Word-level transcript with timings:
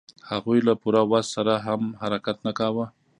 هغوی 0.29 0.59
له 0.67 0.73
پوره 0.81 1.01
وس 1.11 1.25
سره 1.35 1.53
هم 1.65 1.81
حرکت 2.01 2.37
نه 2.47 2.51
کاوه. 2.59 2.85